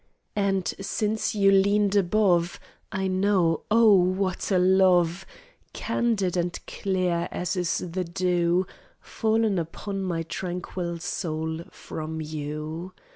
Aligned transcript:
And 0.35 0.67
since 0.81 1.35
you 1.35 1.51
leaned 1.51 1.95
above, 1.95 2.59
I 2.91 3.05
know 3.07 3.65
oh 3.69 3.93
what 3.93 4.49
a 4.49 4.57
love! 4.57 5.27
Candid 5.73 6.35
and 6.35 6.59
clear 6.65 7.27
as 7.31 7.55
is 7.55 7.77
the 7.91 8.03
dew 8.03 8.65
Fallen 8.99 9.59
upon 9.59 10.01
my 10.01 10.23
tranquil 10.23 10.97
soul 10.97 11.61
from 11.69 12.19
you. 12.19 12.93